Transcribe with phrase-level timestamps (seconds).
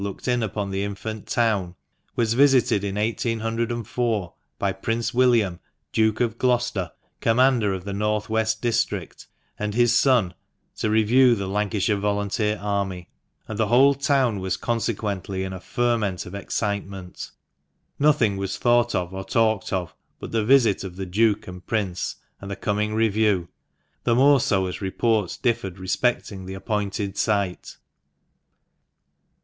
[0.01, 1.75] looked in upon the infant town,
[2.15, 5.59] was visited in 1804 by Prince William,
[5.93, 6.89] Duke of Gloucester,
[7.19, 9.27] commander of the North west District,
[9.59, 10.33] and his son,
[10.77, 13.11] to review this Lancashire volunteer army;
[13.47, 17.29] and the whole town was consequently in a ferment of excitement
[17.99, 22.15] Nothing was thought of, or talked of, but the visit of the Duke and Prince,
[22.39, 23.49] and the coming review,
[24.03, 27.77] the more so as reports differed respecting the appointed site.